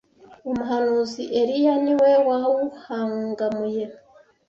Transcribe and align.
umuhanuzi 0.49 1.23
Eliya 1.39 1.75
ni 1.83 1.93
we 2.01 2.11
wawuhangamuye 2.27 3.83